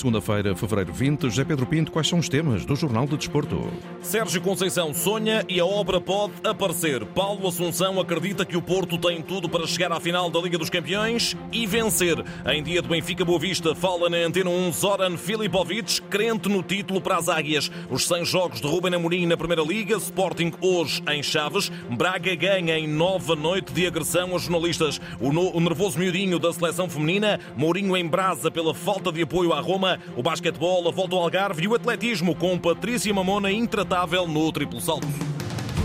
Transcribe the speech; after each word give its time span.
Segunda-feira, 0.00 0.56
fevereiro 0.56 0.94
20, 0.94 1.24
José 1.24 1.44
Pedro 1.44 1.66
Pinto, 1.66 1.92
quais 1.92 2.08
são 2.08 2.18
os 2.18 2.26
temas 2.26 2.64
do 2.64 2.74
Jornal 2.74 3.06
de 3.06 3.18
Desporto? 3.18 3.70
Sérgio 4.00 4.40
Conceição 4.40 4.94
sonha 4.94 5.44
e 5.46 5.60
a 5.60 5.66
obra 5.66 6.00
pode 6.00 6.32
aparecer. 6.42 7.04
Paulo 7.04 7.46
Assunção 7.46 8.00
acredita 8.00 8.46
que 8.46 8.56
o 8.56 8.62
Porto 8.62 8.96
tem 8.96 9.20
tudo 9.20 9.46
para 9.46 9.66
chegar 9.66 9.92
à 9.92 10.00
final 10.00 10.30
da 10.30 10.40
Liga 10.40 10.56
dos 10.56 10.70
Campeões 10.70 11.36
e 11.52 11.66
vencer. 11.66 12.16
Em 12.46 12.62
dia 12.62 12.80
do 12.80 12.88
Benfica 12.88 13.26
Boa 13.26 13.38
Vista, 13.38 13.74
fala 13.74 14.08
na 14.08 14.16
Antena 14.16 14.48
1 14.48 14.72
Zoran 14.72 15.18
Filipovic, 15.18 16.00
crente 16.00 16.48
no 16.48 16.62
título 16.62 17.02
para 17.02 17.18
as 17.18 17.28
Águias. 17.28 17.70
Os 17.90 18.08
100 18.08 18.24
jogos 18.24 18.60
de 18.62 18.66
Ruben 18.66 18.94
Amorim 18.94 19.26
na 19.26 19.36
Primeira 19.36 19.62
Liga, 19.62 19.98
Sporting 19.98 20.52
hoje 20.62 21.02
em 21.10 21.22
Chaves, 21.22 21.70
Braga 21.90 22.34
ganha 22.34 22.78
em 22.78 22.88
nova 22.88 23.36
noite 23.36 23.70
de 23.74 23.86
agressão 23.86 24.32
aos 24.32 24.44
jornalistas. 24.44 24.98
O, 25.20 25.30
no, 25.30 25.54
o 25.54 25.60
nervoso 25.60 25.98
miudinho 25.98 26.38
da 26.38 26.50
seleção 26.54 26.88
feminina, 26.88 27.38
Mourinho 27.54 27.94
em 27.98 28.08
brasa 28.08 28.50
pela 28.50 28.72
falta 28.72 29.12
de 29.12 29.20
apoio 29.20 29.52
à 29.52 29.60
Roma, 29.60 29.89
o 30.16 30.22
basquetebol, 30.22 30.86
a 30.88 30.90
volta 30.90 31.16
ao 31.16 31.22
Algarve 31.22 31.64
e 31.64 31.68
o 31.68 31.74
atletismo 31.74 32.34
com 32.34 32.58
Patrícia 32.58 33.12
Mamona 33.12 33.50
intratável 33.50 34.26
no 34.26 34.52
triplo 34.52 34.80
salto. 34.80 35.06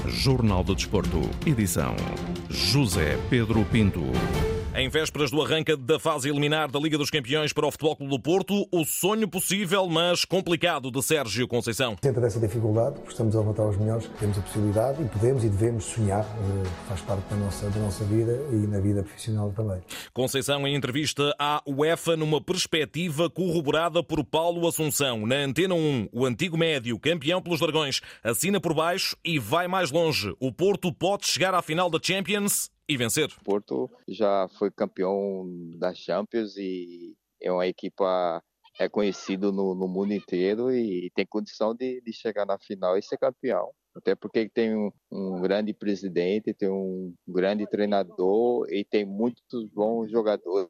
Jornal 0.07 0.63
do 0.63 0.75
Desporto, 0.75 1.21
edição 1.45 1.95
José 2.49 3.17
Pedro 3.29 3.63
Pinto. 3.65 4.03
Em 4.85 4.89
vésperas 4.89 5.31
do 5.31 5.41
arranque 5.41 5.75
da 5.75 5.99
fase 5.99 6.29
eliminar 6.29 6.69
da 6.69 6.79
Liga 6.79 6.95
dos 6.95 7.09
Campeões 7.09 7.51
para 7.51 7.65
o 7.65 7.71
Futebol 7.71 7.95
Clube 7.95 8.11
do 8.11 8.21
Porto, 8.21 8.67
o 8.71 8.85
sonho 8.85 9.27
possível, 9.27 9.87
mas 9.87 10.23
complicado 10.23 10.91
de 10.91 11.01
Sérgio 11.01 11.47
Conceição. 11.47 11.95
Dentro 11.99 12.21
dessa 12.21 12.39
dificuldade, 12.39 12.93
porque 12.97 13.09
estamos 13.09 13.35
a 13.35 13.39
levantar 13.39 13.65
os 13.65 13.77
melhores, 13.77 14.07
temos 14.19 14.37
a 14.37 14.41
possibilidade 14.41 15.01
e 15.01 15.05
podemos 15.07 15.43
e 15.43 15.49
devemos 15.49 15.85
sonhar, 15.85 16.23
eh, 16.23 16.69
faz 16.87 17.01
parte 17.01 17.27
da 17.31 17.35
nossa, 17.35 17.67
da 17.67 17.79
nossa 17.79 18.03
vida 18.05 18.39
e 18.51 18.67
na 18.67 18.79
vida 18.79 19.01
profissional 19.01 19.51
também. 19.55 19.81
Conceição 20.13 20.67
em 20.67 20.75
entrevista 20.75 21.35
à 21.39 21.63
UEFA 21.65 22.15
numa 22.15 22.39
perspectiva 22.39 23.27
corroborada 23.27 24.03
por 24.03 24.23
Paulo 24.23 24.67
Assunção. 24.67 25.25
Na 25.25 25.37
Antena 25.37 25.73
1, 25.73 26.09
o 26.13 26.27
antigo 26.27 26.59
médio, 26.59 26.99
campeão 26.99 27.41
pelos 27.41 27.59
Dragões, 27.59 28.01
assina 28.23 28.61
por 28.61 28.75
baixo 28.75 29.17
e 29.25 29.39
vai 29.39 29.67
mais 29.67 29.89
longe. 29.89 30.35
O 30.39 30.51
Porto 30.51 30.93
pode 30.93 31.25
chegar 31.25 31.55
à 31.55 31.63
final 31.63 31.89
da 31.89 31.97
Champions 31.99 32.69
e 32.87 32.97
vencer. 32.97 33.29
O 33.41 33.43
Porto 33.43 33.89
já 34.07 34.47
foi 34.57 34.71
campeão 34.71 35.45
da 35.77 35.93
Champions 35.93 36.55
e 36.57 37.15
é 37.41 37.51
uma 37.51 37.67
equipa 37.67 38.41
reconhecida 38.77 39.51
no, 39.51 39.73
no 39.73 39.87
mundo 39.87 40.13
inteiro 40.13 40.71
e 40.71 41.09
tem 41.15 41.25
condição 41.25 41.73
de, 41.73 42.01
de, 42.01 42.13
chegar 42.13 42.45
na 42.45 42.57
final 42.59 42.97
e 42.97 43.01
ser 43.01 43.17
campeão. 43.17 43.71
Até 43.95 44.13
porque 44.15 44.49
tem 44.49 44.75
um, 44.75 44.91
um 45.11 45.41
grande 45.41 45.73
presidente, 45.73 46.53
tem 46.53 46.69
um 46.69 47.13
grande 47.27 47.65
treinador 47.65 48.67
e 48.69 48.83
tem 48.83 49.05
muitos 49.05 49.69
bons 49.73 50.11
jogadores. 50.11 50.69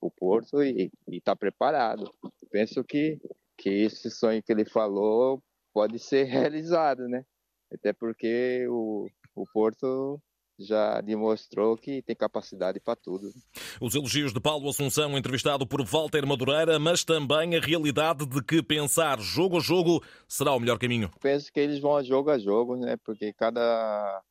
O 0.00 0.10
Porto 0.10 0.62
e 0.62 0.90
está 1.08 1.34
preparado. 1.34 2.10
Penso 2.50 2.84
que, 2.84 3.18
que 3.56 3.68
esse 3.68 4.10
sonho 4.10 4.42
que 4.42 4.52
ele 4.52 4.64
falou 4.64 5.42
pode 5.72 5.98
ser 5.98 6.24
realizado, 6.28 7.06
né? 7.08 7.24
Até 7.72 7.92
porque 7.92 8.66
o, 8.68 9.08
o 9.34 9.44
Porto 9.52 10.20
já 10.58 11.00
demonstrou 11.00 11.76
que 11.76 12.02
tem 12.02 12.16
capacidade 12.16 12.80
para 12.80 12.96
tudo. 12.96 13.30
Os 13.80 13.94
elogios 13.94 14.32
de 14.32 14.40
Paulo 14.40 14.68
Assunção, 14.68 15.16
entrevistado 15.16 15.66
por 15.66 15.84
Walter 15.84 16.26
Madureira, 16.26 16.78
mas 16.78 17.04
também 17.04 17.56
a 17.56 17.60
realidade 17.60 18.26
de 18.26 18.42
que 18.42 18.62
pensar 18.62 19.20
jogo 19.20 19.58
a 19.58 19.60
jogo 19.60 20.02
será 20.26 20.52
o 20.52 20.60
melhor 20.60 20.78
caminho. 20.78 21.10
Penso 21.20 21.52
que 21.52 21.60
eles 21.60 21.80
vão 21.80 21.96
a 21.96 22.02
jogo 22.02 22.30
a 22.30 22.38
jogo, 22.38 22.76
né? 22.76 22.96
Porque 23.04 23.32
cada 23.32 24.22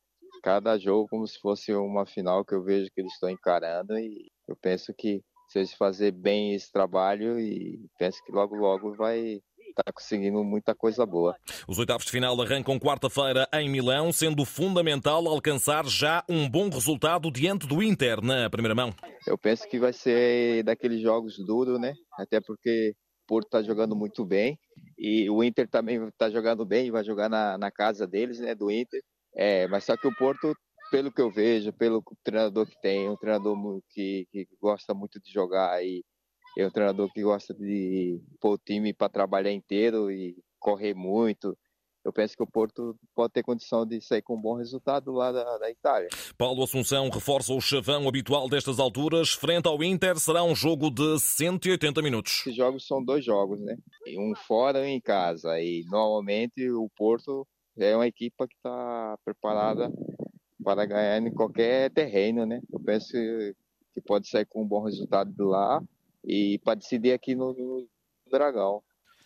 cada 0.42 0.78
jogo 0.78 1.08
como 1.08 1.26
se 1.26 1.40
fosse 1.40 1.74
uma 1.74 2.06
final 2.06 2.44
que 2.44 2.54
eu 2.54 2.62
vejo 2.62 2.90
que 2.94 3.00
eles 3.00 3.12
estão 3.12 3.28
encarando 3.28 3.98
e 3.98 4.30
eu 4.46 4.54
penso 4.54 4.94
que 4.96 5.20
se 5.48 5.58
eles 5.58 5.72
fazer 5.74 6.12
bem 6.12 6.54
esse 6.54 6.70
trabalho 6.70 7.38
e 7.40 7.88
penso 7.98 8.22
que 8.24 8.30
logo 8.32 8.54
logo 8.54 8.94
vai 8.94 9.40
está 9.80 9.92
conseguindo 9.92 10.42
muita 10.42 10.74
coisa 10.74 11.04
boa. 11.04 11.36
Os 11.68 11.78
oitavos 11.78 12.04
de 12.04 12.10
final 12.10 12.40
arrancam 12.40 12.78
quarta-feira 12.78 13.48
em 13.52 13.68
Milão, 13.68 14.12
sendo 14.12 14.44
fundamental 14.44 15.26
alcançar 15.28 15.86
já 15.86 16.24
um 16.28 16.48
bom 16.48 16.68
resultado 16.70 17.30
diante 17.30 17.66
do 17.66 17.82
Inter 17.82 18.22
na 18.22 18.48
primeira 18.48 18.74
mão. 18.74 18.94
Eu 19.26 19.36
penso 19.36 19.68
que 19.68 19.78
vai 19.78 19.92
ser 19.92 20.62
daqueles 20.64 21.00
jogos 21.00 21.36
duros, 21.38 21.78
né? 21.78 21.94
Até 22.18 22.40
porque 22.40 22.94
o 23.24 23.26
Porto 23.26 23.46
está 23.46 23.62
jogando 23.62 23.94
muito 23.94 24.24
bem 24.24 24.58
e 24.98 25.28
o 25.28 25.44
Inter 25.44 25.68
também 25.68 26.02
está 26.06 26.30
jogando 26.30 26.64
bem, 26.64 26.90
vai 26.90 27.04
jogar 27.04 27.28
na, 27.28 27.58
na 27.58 27.70
casa 27.70 28.06
deles, 28.06 28.38
né? 28.38 28.54
Do 28.54 28.70
Inter. 28.70 29.00
É, 29.36 29.68
mas 29.68 29.84
só 29.84 29.96
que 29.96 30.06
o 30.06 30.14
Porto 30.16 30.54
pelo 30.90 31.12
que 31.12 31.20
eu 31.20 31.30
vejo, 31.30 31.72
pelo 31.72 32.02
treinador 32.22 32.66
que 32.66 32.80
tem, 32.80 33.08
um 33.08 33.16
treinador 33.16 33.56
que, 33.90 34.26
que 34.30 34.46
gosta 34.60 34.94
muito 34.94 35.20
de 35.20 35.32
jogar 35.32 35.84
e 35.84 36.04
é 36.56 36.66
um 36.66 36.70
treinador 36.70 37.12
que 37.12 37.22
gosta 37.22 37.52
de 37.52 38.20
pôr 38.40 38.54
o 38.54 38.58
time 38.58 38.94
para 38.94 39.10
trabalhar 39.10 39.52
inteiro 39.52 40.10
e 40.10 40.36
correr 40.58 40.94
muito. 40.94 41.56
Eu 42.02 42.12
penso 42.12 42.36
que 42.36 42.42
o 42.42 42.46
Porto 42.46 42.96
pode 43.14 43.32
ter 43.32 43.42
condição 43.42 43.84
de 43.84 44.00
sair 44.00 44.22
com 44.22 44.36
um 44.36 44.40
bom 44.40 44.54
resultado 44.54 45.10
lá 45.12 45.32
da, 45.32 45.58
da 45.58 45.70
Itália. 45.70 46.08
Paulo 46.38 46.62
Assunção 46.62 47.10
reforça 47.10 47.52
o 47.52 47.60
chavão 47.60 48.08
habitual 48.08 48.48
destas 48.48 48.78
alturas. 48.78 49.30
Frente 49.30 49.66
ao 49.66 49.82
Inter 49.82 50.16
será 50.18 50.44
um 50.44 50.54
jogo 50.54 50.88
de 50.88 51.18
180 51.18 52.00
minutos. 52.00 52.42
Esses 52.46 52.54
jogos 52.54 52.86
são 52.86 53.04
dois 53.04 53.24
jogos, 53.24 53.60
né? 53.60 53.76
Um 54.16 54.34
fora 54.36 54.86
e 54.86 54.92
um 54.92 54.96
em 54.96 55.00
casa. 55.00 55.60
E 55.60 55.84
normalmente 55.90 56.70
o 56.70 56.88
Porto 56.96 57.46
é 57.76 57.94
uma 57.96 58.06
equipa 58.06 58.46
que 58.46 58.54
está 58.54 59.18
preparada 59.24 59.90
para 60.62 60.86
ganhar 60.86 61.20
em 61.20 61.34
qualquer 61.34 61.90
terreno, 61.90 62.46
né? 62.46 62.60
Eu 62.72 62.80
penso 62.80 63.12
que 63.12 64.00
pode 64.06 64.28
sair 64.28 64.46
com 64.46 64.62
um 64.62 64.68
bom 64.68 64.84
resultado 64.84 65.32
de 65.32 65.42
lá 65.42 65.82
e 66.26 66.58
para 66.58 66.74
decidir 66.74 67.12
aqui 67.12 67.34
no, 67.34 67.52
no, 67.52 67.88
Dragão. 68.28 68.82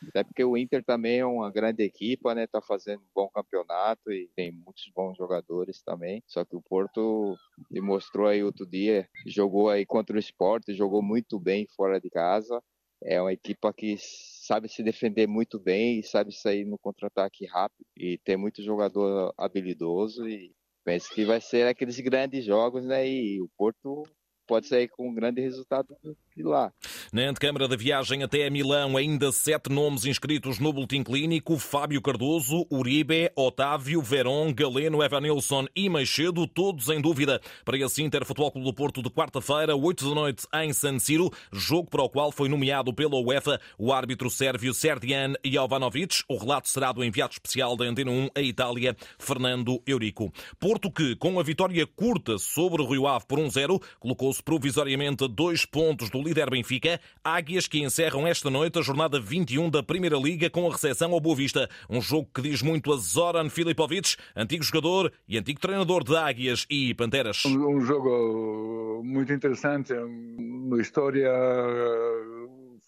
Até 0.09 0.25
porque 0.25 0.45
o 0.45 0.57
Inter 0.57 0.83
também 0.83 1.19
é 1.19 1.27
uma 1.27 1.51
grande 1.51 1.83
equipa, 1.83 2.35
né? 2.35 2.47
Tá 2.47 2.61
fazendo 2.61 3.01
um 3.01 3.11
bom 3.15 3.29
campeonato 3.29 4.11
e 4.11 4.31
tem 4.35 4.51
muitos 4.51 4.91
bons 4.95 5.17
jogadores 5.17 5.83
também. 5.83 6.23
Só 6.27 6.45
que 6.45 6.57
o 6.57 6.63
Porto 6.63 7.37
demonstrou 7.71 8.27
aí 8.27 8.43
outro 8.43 8.67
dia, 8.67 9.09
jogou 9.27 9.69
aí 9.69 9.85
contra 9.85 10.17
o 10.17 10.19
Sport, 10.19 10.65
jogou 10.71 11.03
muito 11.03 11.39
bem 11.39 11.67
fora 11.77 12.01
de 12.01 12.09
casa. 12.09 12.63
É 13.03 13.21
uma 13.21 13.33
equipa 13.33 13.73
que 13.73 13.97
sabe 13.99 14.69
se 14.69 14.83
defender 14.83 15.27
muito 15.27 15.59
bem 15.59 16.01
e 16.01 16.03
sabe 16.03 16.33
sair 16.33 16.65
no 16.65 16.79
contra-ataque 16.79 17.47
rápido. 17.47 17.87
E 17.97 18.19
tem 18.19 18.37
muito 18.37 18.63
jogador 18.63 19.35
habilidoso 19.37 20.27
e 20.29 20.55
penso 20.85 21.11
que 21.15 21.25
vai 21.25 21.41
ser 21.41 21.67
aqueles 21.67 21.99
grandes 22.01 22.45
jogos, 22.45 22.85
né? 22.87 23.07
E 23.07 23.41
o 23.41 23.49
Porto 23.57 24.03
pode 24.47 24.67
sair 24.67 24.89
com 24.89 25.09
um 25.09 25.15
grande 25.15 25.41
resultado 25.41 25.97
de 26.37 26.43
lá. 26.43 26.73
Na 27.13 27.23
antecâmara 27.23 27.67
da 27.67 27.77
viagem 27.77 28.23
até 28.23 28.49
Milão, 28.49 28.97
ainda 28.97 29.33
sete 29.33 29.71
nomes 29.71 30.05
inscritos 30.05 30.59
no 30.59 30.73
boletim 30.73 31.03
clínico: 31.03 31.59
Fábio 31.59 32.01
Cardoso, 32.01 32.67
Uribe, 32.71 33.31
Otávio, 33.37 34.01
Verón, 34.01 34.53
Galeno, 34.53 35.03
Evanilson 35.03 35.67
e 35.75 35.89
Machado, 35.89 36.47
todos 36.47 36.89
em 36.89 37.01
dúvida 37.01 37.41
para 37.65 37.79
esse 37.79 38.03
Inter 38.03 38.25
Futebol 38.25 38.53
Clube 38.53 38.67
do 38.67 38.75
Porto 38.75 39.03
de 39.03 39.11
quarta-feira, 39.11 39.77
8 39.77 40.09
da 40.09 40.15
noite, 40.15 40.47
em 40.55 40.73
San 40.73 40.99
Siro, 40.99 41.31
jogo 41.53 41.91
para 41.91 42.03
o 42.03 42.09
qual 42.09 42.31
foi 42.31 42.49
nomeado 42.49 42.93
pela 42.95 43.17
UEFA 43.17 43.61
o 43.79 43.93
árbitro 43.93 44.31
sérvio 44.31 44.73
Serdian 44.73 45.35
Jovanovic. 45.45 46.23
O 46.29 46.37
relato 46.37 46.69
será 46.69 46.93
do 46.93 47.05
enviado 47.05 47.33
especial 47.33 47.77
da 47.77 47.85
Antena 47.85 48.11
1 48.11 48.29
à 48.35 48.41
Itália, 48.41 48.97
Fernando 49.19 49.83
Eurico. 49.87 50.33
Porto 50.59 50.91
que, 50.91 51.17
com 51.17 51.39
a 51.39 51.43
vitória 51.43 51.87
curta 51.87 52.39
sobre 52.39 52.83
o 52.83 52.87
Rio 52.87 53.07
Ave 53.07 53.27
por 53.27 53.39
1-0, 53.39 53.83
colocou-se 53.99 54.43
provisoriamente 54.43 55.25
a 55.25 55.27
dois 55.27 55.65
pontos 55.65 56.11
do 56.11 56.20
líder 56.23 56.51
Benfica. 56.51 57.01
Águias 57.25 57.67
que 57.67 57.83
encerram 57.83 58.27
esta 58.27 58.51
noite 58.51 58.79
a 58.79 58.83
jornada 58.83 59.21
21 59.21 59.71
da 59.71 59.83
Primeira 59.83 60.17
Liga 60.17 60.51
com 60.51 60.67
a 60.67 60.73
recepção 60.73 61.13
ao 61.13 61.21
Boa 61.21 61.37
Vista. 61.37 61.69
Um 61.89 62.01
jogo 62.01 62.29
que 62.35 62.43
diz 62.43 62.63
muito 62.63 62.93
a 62.93 62.97
Zoran 62.97 63.49
Filipovic, 63.49 64.17
antigo 64.37 64.63
jogador 64.63 65.13
e 65.29 65.39
antigo 65.39 65.61
treinador 65.61 66.05
de 66.05 66.17
Águias 66.17 66.67
e 66.71 66.95
Panteras. 66.95 67.45
Um, 67.45 67.81
jogo 67.81 69.03
muito 69.05 69.33
interessante, 69.33 69.93
uma 69.93 70.81
história 70.81 71.31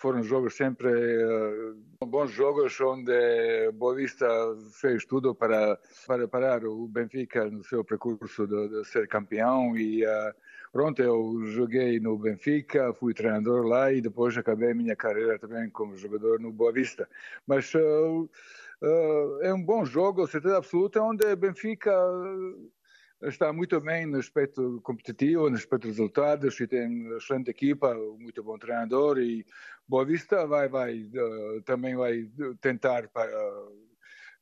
foram 0.03 0.23
jogos 0.25 0.57
sempre 0.57 0.91
uh, 0.91 1.77
bons 2.05 2.33
jogos 2.33 2.79
onde 2.81 3.71
Boa 3.75 3.95
Vista 3.95 4.27
fez 4.73 5.05
tudo 5.07 5.33
para 5.33 5.79
para 6.09 6.27
parar 6.27 6.65
o 6.65 6.89
Benfica 6.89 7.49
no 7.49 7.63
seu 7.63 7.85
percurso 7.85 8.47
de, 8.49 8.69
de 8.69 8.85
ser 8.85 9.07
campeão 9.07 9.77
e 9.79 10.05
uh, 10.05 10.35
Pronto, 10.73 11.03
eu 11.03 11.45
joguei 11.49 12.01
no 12.01 12.17
Benfica, 12.17 12.95
fui 12.95 13.13
treinador 13.13 13.67
lá 13.67 13.93
e 13.93 14.01
depois 14.01 14.35
acabei 14.39 14.73
minha 14.73 14.97
carreira 14.97 15.39
também 15.39 15.69
como 15.69 15.95
jogador 15.99 16.41
no 16.41 16.51
Boa 16.51 16.73
Vista. 16.73 17.07
Mas 17.47 17.75
uh, 17.75 18.31
uh, 18.83 19.43
é 19.43 19.53
um 19.53 19.63
bom 19.63 19.85
jogo, 19.85 20.27
certeza 20.27 20.57
absoluta, 20.57 21.03
onde 21.03 21.37
Benfica 21.37 21.93
está 23.21 23.53
muito 23.53 23.79
bem 23.83 24.07
no 24.07 24.19
aspecto 24.19 24.81
competitivo, 24.83 25.51
no 25.51 25.57
aspecto 25.57 25.83
de 25.83 25.89
resultados, 25.89 26.59
e 26.59 26.67
tem 26.67 27.07
excelente 27.19 27.51
equipa, 27.51 27.95
muito 28.19 28.43
bom 28.43 28.57
treinador 28.57 29.19
e 29.19 29.45
Boa 29.87 30.07
Vista 30.07 30.47
vai, 30.47 30.69
vai 30.71 31.03
uh, 31.03 31.61
também 31.67 31.95
vai 31.95 32.31
tentar 32.63 33.09
para 33.09 33.31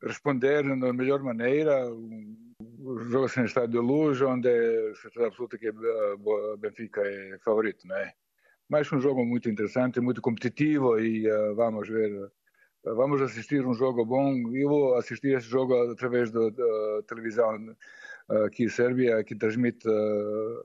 responder 0.00 0.62
da 0.78 0.92
melhor 0.92 1.24
maneira. 1.24 1.92
Um, 1.92 2.49
joga-se 3.10 3.40
em 3.40 3.44
estádio 3.44 3.80
de 3.80 3.86
luz, 3.86 4.20
onde 4.22 4.48
é 4.48 4.94
certeza 4.94 5.26
absoluta 5.26 5.58
que 5.58 5.70
Benfica 6.58 7.00
é 7.02 7.38
favorito, 7.38 7.86
não 7.86 7.96
é? 7.96 8.14
mas 8.70 8.90
um 8.92 9.00
jogo 9.00 9.26
muito 9.26 9.50
interessante, 9.50 10.00
muito 10.00 10.22
competitivo 10.22 10.98
e 11.00 11.28
uh, 11.28 11.54
vamos 11.56 11.88
ver. 11.88 12.12
Uh, 12.84 12.94
vamos 12.94 13.20
assistir 13.20 13.66
um 13.66 13.74
jogo 13.74 14.06
bom. 14.06 14.32
Eu 14.54 14.68
vou 14.68 14.94
assistir 14.94 15.36
esse 15.36 15.48
jogo 15.48 15.74
através 15.90 16.30
da 16.30 16.40
televisão 17.08 17.76
aqui 18.46 18.64
em 18.64 18.68
Sérvia, 18.68 19.22
que 19.24 19.34
transmite 19.34 19.86
Uh, 19.88 20.62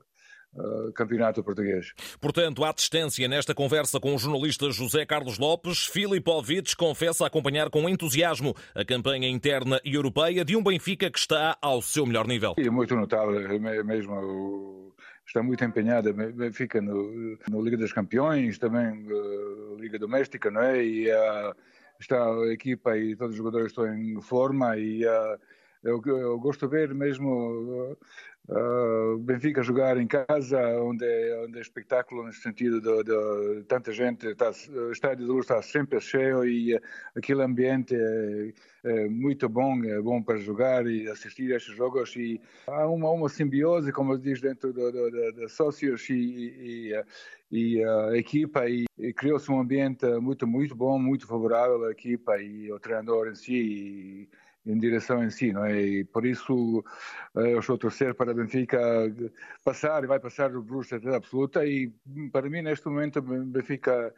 campeonato 0.94 1.42
português. 1.44 1.92
Portanto, 2.20 2.64
à 2.64 2.72
distância, 2.72 3.28
nesta 3.28 3.54
conversa 3.54 4.00
com 4.00 4.14
o 4.14 4.18
jornalista 4.18 4.70
José 4.70 5.04
Carlos 5.04 5.38
Lopes, 5.38 5.86
Filipovic 5.86 6.74
confessa 6.76 7.26
acompanhar 7.26 7.68
com 7.68 7.88
entusiasmo 7.88 8.54
a 8.74 8.84
campanha 8.84 9.28
interna 9.28 9.80
e 9.84 9.94
europeia 9.94 10.44
de 10.44 10.56
um 10.56 10.62
Benfica 10.62 11.10
que 11.10 11.18
está 11.18 11.56
ao 11.60 11.82
seu 11.82 12.06
melhor 12.06 12.26
nível. 12.26 12.54
É 12.58 12.70
muito 12.70 12.94
notável, 12.96 13.40
mesmo 13.84 14.94
está 15.26 15.42
muito 15.42 15.64
empenhada, 15.64 16.12
Benfica 16.12 16.80
no, 16.80 17.38
no 17.48 17.62
Liga 17.62 17.76
dos 17.76 17.92
Campeões, 17.92 18.58
também 18.58 19.06
uh, 19.06 19.76
Liga 19.78 19.98
Doméstica, 19.98 20.50
não 20.50 20.62
é? 20.62 20.82
E 20.84 21.10
uh, 21.10 21.54
está 22.00 22.16
a 22.24 22.52
equipa 22.52 22.96
e 22.96 23.16
todos 23.16 23.32
os 23.32 23.36
jogadores 23.36 23.68
estão 23.68 23.92
em 23.92 24.20
forma 24.20 24.76
e 24.78 25.04
uh, 25.04 25.38
eu, 25.82 26.02
eu, 26.04 26.38
gosto 26.38 26.66
de 26.66 26.76
ver 26.76 26.94
mesmo 26.94 27.96
Uh, 28.48 29.18
Benfica 29.18 29.60
jogar 29.60 29.96
em 29.96 30.06
casa, 30.06 30.60
onde 30.80 31.04
é, 31.04 31.44
onde 31.44 31.58
é 31.58 31.60
espetáculo 31.60 32.24
nesse 32.24 32.42
sentido 32.42 32.80
de, 32.80 33.02
de 33.02 33.64
tanta 33.64 33.90
gente, 33.92 34.24
está, 34.24 34.52
o 34.70 34.92
estádio 34.92 35.24
de 35.24 35.32
luz 35.32 35.46
está 35.46 35.60
sempre 35.60 36.00
cheio 36.00 36.44
e 36.44 36.76
uh, 36.76 36.80
aquele 37.16 37.42
ambiente 37.42 37.96
é, 37.96 38.52
é, 38.84 39.08
muito 39.08 39.48
bom, 39.48 39.82
é 39.82 40.00
bom 40.00 40.22
para 40.22 40.36
jogar 40.36 40.86
e 40.86 41.08
assistir 41.08 41.52
a 41.52 41.56
estes 41.56 41.74
jogos 41.74 42.14
e 42.14 42.40
há 42.68 42.86
uma, 42.86 43.10
uma 43.10 43.28
simbiose, 43.28 43.90
como 43.90 44.16
diz, 44.16 44.40
dentro 44.40 44.72
de, 44.72 44.92
de, 44.92 45.32
de 45.32 45.48
sócios 45.48 46.08
e, 46.08 46.14
e, 46.14 47.04
e, 47.50 47.84
a 47.84 48.16
equipa 48.16 48.70
e, 48.70 48.84
e 48.96 49.12
criou-se 49.12 49.50
um 49.50 49.58
ambiente 49.58 50.06
muito, 50.20 50.46
muito 50.46 50.76
bom, 50.76 51.00
muito 51.00 51.26
favorável 51.26 51.84
à 51.84 51.90
equipa 51.90 52.40
e 52.40 52.70
ao 52.70 52.78
treinador 52.78 53.26
em 53.26 53.34
si 53.34 53.54
e, 53.54 54.28
em 54.66 54.78
direção 54.78 55.22
em 55.22 55.30
si, 55.30 55.52
não 55.52 55.64
é? 55.64 55.80
E 55.80 56.04
por 56.04 56.26
isso 56.26 56.84
eh, 57.36 57.54
eu 57.54 57.60
estou 57.60 57.76
a 57.76 57.78
torcer 57.78 58.14
para 58.14 58.32
o 58.32 58.34
Benfica 58.34 58.78
passar 59.64 60.02
e 60.04 60.06
vai 60.06 60.18
passar 60.18 60.54
o 60.54 60.62
Bruges 60.62 60.92
até 60.92 61.14
absoluta 61.14 61.64
e 61.64 61.92
para 62.32 62.50
mim 62.50 62.62
neste 62.62 62.86
momento 62.88 63.22
Benfica 63.22 64.12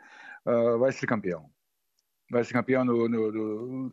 uh, 0.47 0.79
vai 0.79 0.93
ser 0.93 1.07
campeão. 1.07 1.51
Vai 2.31 2.45
ser 2.45 2.55
campeão 2.55 2.85
no, 2.85 3.09
no, 3.09 3.33
no 3.33 3.89
eh, 3.89 3.93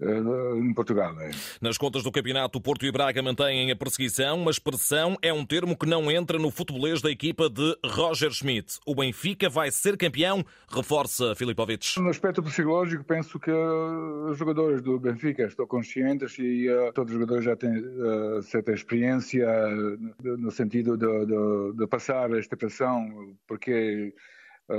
em 0.00 0.72
Portugal. 0.74 1.18
É? 1.20 1.30
Nas 1.60 1.76
contas 1.76 2.02
do 2.02 2.12
campeonato, 2.12 2.60
Porto 2.60 2.86
e 2.86 2.92
Braga 2.92 3.22
mantêm 3.22 3.70
a 3.70 3.76
perseguição, 3.76 4.38
mas 4.38 4.58
pressão 4.58 5.16
é 5.20 5.32
um 5.32 5.44
termo 5.44 5.76
que 5.76 5.86
não 5.86 6.10
entra 6.10 6.38
no 6.38 6.50
futebolês 6.50 7.02
da 7.02 7.10
equipa 7.10 7.48
de 7.50 7.76
Roger 7.84 8.30
Schmidt. 8.30 8.78
O 8.86 8.94
Benfica 8.94 9.48
vai 9.48 9.70
ser 9.70 9.96
campeão, 9.96 10.44
reforça 10.68 11.34
Filipovic. 11.34 11.98
No 11.98 12.10
aspecto 12.10 12.42
psicológico, 12.42 13.04
penso 13.04 13.38
que 13.38 13.50
os 13.50 14.38
jogadores 14.38 14.82
do 14.82 14.98
Benfica 14.98 15.44
estão 15.44 15.66
conscientes 15.66 16.38
e 16.38 16.68
uh, 16.68 16.92
todos 16.92 17.12
os 17.12 17.18
jogadores 17.18 17.44
já 17.44 17.56
têm 17.56 17.78
uh, 17.78 18.42
certa 18.42 18.72
experiência 18.72 19.46
no 20.22 20.50
sentido 20.50 20.96
de, 20.96 21.26
de, 21.26 21.76
de 21.76 21.86
passar 21.86 22.30
esta 22.32 22.56
pressão, 22.56 23.34
porque 23.46 23.68
eh, 23.70 24.12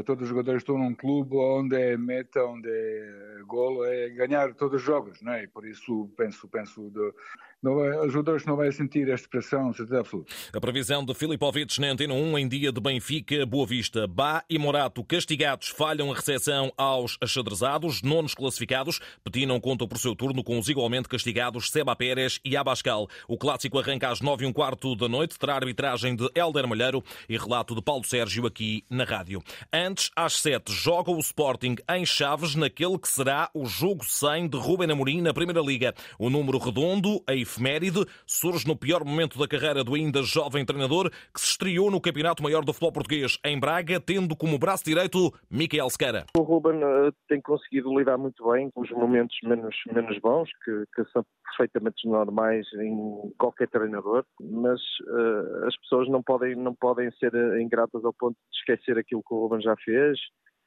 todos 0.05 0.23
os 0.23 0.29
jogadores 0.29 0.61
estão 0.61 0.77
num 0.77 0.93
clube 0.93 1.35
onde 1.35 1.75
é 1.75 1.97
meta, 1.97 2.43
onde 2.45 2.69
é 2.69 3.41
golo, 3.47 3.83
é 3.85 4.09
ganhar 4.09 4.53
todos 4.53 4.79
os 4.79 4.81
jogos, 4.85 5.21
não 5.21 5.33
é? 5.33 5.43
E 5.43 5.47
por 5.47 5.65
isso 5.65 6.09
penso, 6.15 6.47
penso 6.47 6.91
de, 6.91 7.13
não 7.61 7.75
vai, 7.75 7.89
os 8.05 8.13
jogadores 8.13 8.45
não 8.45 8.55
vão 8.55 8.71
sentir 8.71 9.09
esta 9.09 9.27
pressão, 9.27 9.73
certeza 9.73 9.99
absoluta. 9.99 10.33
A 10.53 10.61
previsão 10.61 11.03
de 11.03 11.13
Filipovic 11.13 11.79
na 11.79 11.91
Antena 11.91 12.13
1 12.13 12.37
em 12.37 12.47
dia 12.47 12.71
de 12.71 12.79
Benfica, 12.79 13.45
Boa 13.45 13.67
Vista. 13.67 14.07
Bá 14.07 14.43
e 14.49 14.57
Morato 14.57 15.03
castigados 15.03 15.67
falham 15.67 16.11
a 16.11 16.15
recepção 16.15 16.71
aos 16.77 17.17
achadrezados, 17.21 18.01
nonos 18.01 18.33
classificados. 18.33 18.99
Petinam 19.23 19.59
conta 19.59 19.85
por 19.85 19.97
seu 19.97 20.15
turno 20.15 20.43
com 20.43 20.57
os 20.57 20.69
igualmente 20.69 21.09
castigados 21.09 21.69
Seba 21.69 21.95
Pérez 21.95 22.39
e 22.45 22.55
Abascal. 22.55 23.07
O 23.27 23.37
clássico 23.37 23.77
arranca 23.77 24.09
às 24.09 24.21
nove 24.21 24.45
e 24.45 24.47
um 24.47 24.53
quarto 24.53 24.95
da 24.95 25.09
noite, 25.09 25.37
terá 25.37 25.55
arbitragem 25.55 26.15
de 26.15 26.29
Helder 26.33 26.67
Malheiro 26.67 27.03
e 27.27 27.37
relato 27.37 27.75
de 27.75 27.81
Paulo 27.81 28.05
Sérgio 28.05 28.45
aqui 28.45 28.85
na 28.89 29.03
rádio. 29.03 29.43
Antes, 29.73 30.11
às 30.15 30.33
sete, 30.39 30.71
joga 30.71 31.11
o 31.11 31.19
Sporting 31.19 31.75
em 31.89 32.05
Chaves 32.05 32.55
naquele 32.55 32.97
que 32.97 33.09
será 33.09 33.49
o 33.53 33.65
jogo 33.65 34.05
100 34.05 34.47
de 34.47 34.57
Ruben 34.57 34.89
Amorim 34.89 35.21
na 35.21 35.33
Primeira 35.33 35.61
Liga. 35.61 35.93
O 36.17 36.29
número 36.29 36.57
redondo, 36.57 37.21
a 37.27 37.35
efeméride 37.49 38.05
surge 38.25 38.67
no 38.67 38.77
pior 38.77 39.03
momento 39.03 39.39
da 39.39 39.47
carreira 39.47 39.83
do 39.83 39.95
ainda 39.95 40.21
jovem 40.21 40.63
treinador 40.63 41.09
que 41.33 41.41
se 41.41 41.47
estreou 41.47 41.89
no 41.89 41.99
Campeonato 41.99 42.43
Maior 42.43 42.63
do 42.63 42.71
Futebol 42.71 42.93
Português 42.93 43.39
em 43.43 43.59
Braga, 43.59 43.99
tendo 43.99 44.35
como 44.35 44.59
braço 44.59 44.85
direito 44.85 45.33
Miquel 45.49 45.89
Sequeira. 45.89 46.25
O 46.37 46.41
Ruben 46.41 46.83
uh, 46.83 47.11
tem 47.27 47.41
conseguido 47.41 47.97
lidar 47.97 48.17
muito 48.17 48.47
bem 48.51 48.69
com 48.69 48.81
os 48.81 48.91
momentos 48.91 49.35
menos, 49.43 49.75
menos 49.91 50.19
bons, 50.19 50.49
que, 50.63 50.83
que 50.93 51.11
são 51.11 51.25
perfeitamente 51.43 52.07
normais 52.07 52.67
em 52.79 53.33
qualquer 53.37 53.67
treinador, 53.69 54.23
mas 54.39 54.79
uh, 55.07 55.65
as 55.67 55.75
pessoas 55.77 56.07
não 56.09 56.21
podem, 56.21 56.55
não 56.55 56.75
podem 56.75 57.11
ser 57.13 57.33
ingratas 57.59 58.05
ao 58.05 58.13
ponto 58.13 58.35
de 58.35 58.57
esquecer 58.59 58.97
aquilo 58.97 59.23
que 59.27 59.33
o 59.33 59.39
Ruben 59.39 59.61
já 59.61 59.75
fez 59.83 60.19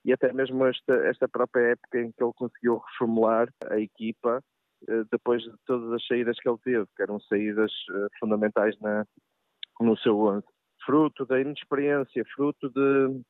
e 0.05 0.13
até 0.13 0.33
mesmo 0.33 0.67
esta, 0.67 0.95
esta 1.07 1.29
própria 1.29 1.73
época 1.73 2.01
em 2.01 2.11
que 2.11 2.23
ele 2.23 2.33
conseguiu 2.35 2.79
reformular 2.79 3.49
a 3.71 3.79
equipa 3.79 4.41
eh, 4.41 4.43
depois 5.11 5.43
de 5.43 5.53
todas 5.67 5.93
as 5.93 6.07
saídas 6.07 6.37
que 6.39 6.49
ele 6.49 6.59
teve, 6.63 6.87
que 6.97 7.03
eram 7.03 7.21
saídas 7.21 7.73
eh, 7.91 8.07
fundamentais 8.19 8.79
na, 8.81 9.05
no 9.81 9.97
seu 9.99 10.29
ano. 10.29 10.45
Fruto 10.85 11.25
da 11.27 11.41
inexperiência, 11.41 12.25
fruto 12.35 12.69
de, 12.71 13.23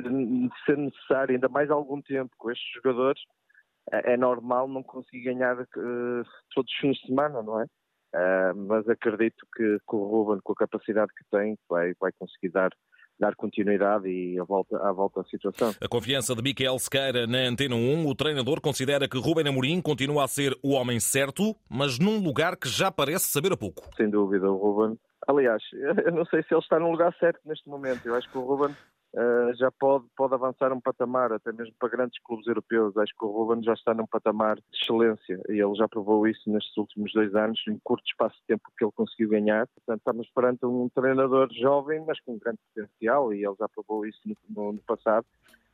de, 0.00 0.50
ser 0.64 0.78
necessário 0.78 1.34
ainda 1.34 1.48
mais 1.48 1.70
algum 1.70 2.00
tempo 2.00 2.30
com 2.38 2.50
estes 2.50 2.66
jogadores, 2.74 3.20
é, 3.92 4.12
é 4.14 4.16
normal 4.16 4.68
não 4.68 4.82
conseguir 4.82 5.22
ganhar 5.22 5.60
uh, 5.60 6.24
todos 6.54 6.72
os 6.72 6.78
fins 6.78 6.96
de 6.98 7.06
semana, 7.08 7.42
não 7.42 7.60
é? 7.60 7.64
Uh, 8.14 8.56
mas 8.68 8.88
acredito 8.88 9.44
que, 9.56 9.78
que 9.78 9.96
o 9.96 10.04
Ruben, 10.04 10.40
com 10.44 10.52
a 10.52 10.56
capacidade 10.56 11.12
que 11.16 11.24
tem, 11.30 11.58
vai, 11.68 11.94
vai 12.00 12.12
conseguir 12.12 12.50
dar 12.50 12.70
dar 13.18 13.34
continuidade 13.34 14.08
e 14.08 14.38
a 14.38 14.44
volta, 14.44 14.76
à 14.78 14.92
volta 14.92 15.20
à 15.20 15.24
situação. 15.24 15.72
A 15.80 15.88
confiança 15.88 16.34
de 16.34 16.42
Miquel 16.42 16.78
Sequeira 16.78 17.26
na 17.26 17.38
Antena 17.38 17.74
1, 17.74 18.06
o 18.06 18.14
treinador 18.14 18.60
considera 18.60 19.08
que 19.08 19.18
Ruben 19.18 19.48
Amorim 19.48 19.80
continua 19.80 20.24
a 20.24 20.28
ser 20.28 20.56
o 20.62 20.72
homem 20.72 20.98
certo, 21.00 21.54
mas 21.68 21.98
num 21.98 22.18
lugar 22.18 22.56
que 22.56 22.68
já 22.68 22.90
parece 22.90 23.28
saber 23.28 23.52
a 23.52 23.56
pouco. 23.56 23.88
Sem 23.96 24.10
dúvida, 24.10 24.50
o 24.50 24.56
Ruben. 24.56 24.98
Aliás, 25.26 25.62
eu 26.04 26.12
não 26.12 26.24
sei 26.26 26.42
se 26.42 26.54
ele 26.54 26.60
está 26.60 26.78
no 26.78 26.90
lugar 26.90 27.14
certo 27.18 27.40
neste 27.46 27.68
momento. 27.68 28.06
Eu 28.06 28.14
acho 28.14 28.30
que 28.30 28.38
o 28.38 28.42
Ruben 28.42 28.74
uh, 29.14 29.54
já 29.56 29.70
pode, 29.70 30.04
pode 30.16 30.34
avançar 30.34 30.72
um 30.72 30.80
patamar, 30.80 31.32
até 31.32 31.52
mesmo 31.52 31.74
para 31.78 31.88
grandes 31.88 32.20
clubes 32.22 32.46
europeus. 32.46 32.96
Acho 32.96 33.12
que 33.18 33.24
o 33.24 33.30
Ruben 33.30 33.62
já 33.62 33.72
está 33.72 33.94
num 33.94 34.06
patamar 34.06 34.56
de 34.56 34.64
excelência 34.72 35.40
e 35.48 35.52
ele 35.52 35.74
já 35.74 35.88
provou 35.88 36.26
isso 36.26 36.50
nestes 36.50 36.76
últimos 36.76 37.12
dois 37.12 37.34
anos, 37.34 37.60
em 37.68 37.78
curto 37.82 38.04
espaço 38.06 38.36
de 38.36 38.46
tempo 38.48 38.70
que 38.76 38.84
ele 38.84 38.92
conseguiu 38.92 39.30
ganhar. 39.30 39.66
Portanto, 39.68 39.98
estamos 39.98 40.28
perante 40.34 40.66
um 40.66 40.88
treinador 40.94 41.48
jovem, 41.52 42.04
mas 42.06 42.20
com 42.20 42.38
grande 42.38 42.58
potencial 42.74 43.32
e 43.32 43.44
ele 43.44 43.56
já 43.58 43.68
provou 43.68 44.04
isso 44.06 44.20
no, 44.24 44.36
no, 44.50 44.72
no 44.72 44.80
passado 44.80 45.26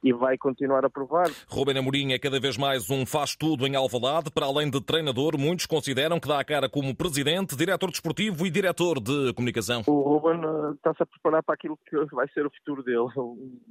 e 0.03 0.13
vai 0.13 0.37
continuar 0.39 0.85
a 0.85 0.91
provar. 0.91 1.31
Ruben 1.49 1.79
Amorim 1.79 2.13
é 2.13 2.19
cada 2.19 2.41
vez 2.41 2.57
mais 2.57 2.91
um 2.91 3.05
faz-tudo 3.05 3.67
em 3.67 3.77
Alvalade. 3.77 4.31
Para 4.31 4.47
além 4.47 4.71
de 4.71 4.81
treinador, 4.81 5.39
muitos 5.39 5.67
consideram 5.67 6.19
que 6.19 6.29
dá 6.29 6.41
a 6.41 6.45
cara 6.45 6.69
como 6.69 6.95
presidente, 6.97 7.57
diretor 7.57 7.91
desportivo 7.91 8.47
e 8.47 8.51
diretor 8.51 9.01
de 9.01 9.33
comunicação. 9.35 9.83
O 9.87 10.01
Ruben 10.01 10.41
eh, 10.43 10.73
está-se 10.75 11.03
a 11.03 11.07
preparar 11.07 11.43
para 11.43 11.55
aquilo 11.55 11.79
que 11.87 11.97
vai 12.15 12.29
ser 12.29 12.47
o 12.47 12.51
futuro 12.51 12.83
dele. 12.83 13.09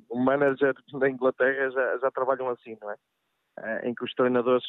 O 0.10 0.18
manager 0.20 0.74
da 0.94 1.10
Inglaterra 1.10 1.72
já, 1.72 1.98
já 1.98 2.12
trabalham 2.12 2.50
assim, 2.50 2.78
não 2.82 2.92
é? 2.92 2.96
Eh, 3.60 3.90
em 3.90 3.96
que 3.96 4.04
os 4.04 4.14
treinadores 4.14 4.64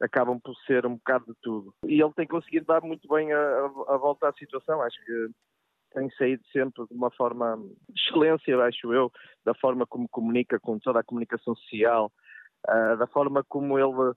acabam 0.00 0.40
por 0.40 0.54
ser 0.66 0.84
um 0.86 0.96
bocado 0.96 1.26
de 1.26 1.34
tudo. 1.42 1.74
E 1.86 2.02
ele 2.02 2.12
tem 2.14 2.26
conseguido 2.26 2.66
dar 2.66 2.82
muito 2.82 3.06
bem 3.08 3.32
a, 3.32 3.38
a, 3.38 3.94
a 3.94 3.96
volta 3.96 4.28
à 4.28 4.32
situação. 4.32 4.82
Acho 4.82 4.98
que 5.04 5.28
tem 5.92 6.10
saído 6.12 6.42
sempre 6.52 6.86
de 6.86 6.94
uma 6.94 7.10
forma 7.10 7.58
excelência, 7.94 8.58
acho 8.62 8.92
eu, 8.92 9.10
da 9.44 9.54
forma 9.54 9.86
como 9.86 10.08
comunica 10.08 10.58
com 10.58 10.78
toda 10.78 11.00
a 11.00 11.04
comunicação 11.04 11.54
social, 11.54 12.12
uh, 12.68 12.96
da 12.96 13.06
forma 13.06 13.44
como 13.44 13.78
ele 13.78 14.14